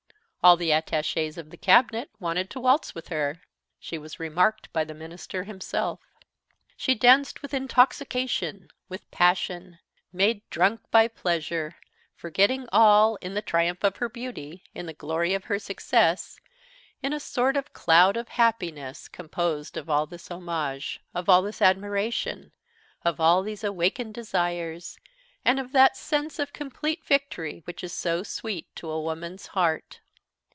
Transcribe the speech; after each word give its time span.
All 0.43 0.57
the 0.57 0.69
attachés 0.71 1.37
of 1.37 1.51
the 1.51 1.55
Cabinet 1.55 2.09
wanted 2.19 2.49
to 2.49 2.59
waltz 2.59 2.95
with 2.95 3.09
her. 3.09 3.43
She 3.79 3.99
was 3.99 4.19
remarked 4.19 4.73
by 4.73 4.83
the 4.83 4.95
minister 4.95 5.43
himself. 5.43 5.99
She 6.75 6.95
danced 6.95 7.43
with 7.43 7.53
intoxication, 7.53 8.69
with 8.89 9.11
passion, 9.11 9.77
made 10.11 10.41
drunk 10.49 10.81
by 10.89 11.09
pleasure, 11.09 11.75
forgetting 12.15 12.67
all, 12.71 13.17
in 13.17 13.35
the 13.35 13.43
triumph 13.43 13.83
of 13.83 13.97
her 13.97 14.09
beauty, 14.09 14.63
in 14.73 14.87
the 14.87 14.95
glory 14.95 15.35
of 15.35 15.43
her 15.43 15.59
success, 15.59 16.39
in 17.03 17.13
a 17.13 17.19
sort 17.19 17.55
of 17.55 17.71
cloud 17.73 18.17
of 18.17 18.29
happiness 18.29 19.07
composed 19.07 19.77
of 19.77 19.91
all 19.91 20.07
this 20.07 20.31
homage, 20.31 20.99
of 21.13 21.29
all 21.29 21.43
this 21.43 21.61
admiration, 21.61 22.51
of 23.05 23.19
all 23.19 23.43
these 23.43 23.63
awakened 23.63 24.15
desires, 24.15 24.97
and 25.45 25.59
of 25.59 25.71
that 25.71 25.95
sense 25.95 26.39
of 26.39 26.51
complete 26.51 27.05
victory 27.05 27.61
which 27.65 27.83
is 27.83 27.93
so 27.93 28.23
sweet 28.23 28.75
to 28.75 28.87
woman's 28.87 29.45
heart. 29.45 29.99